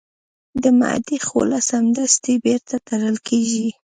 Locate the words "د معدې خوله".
0.63-1.59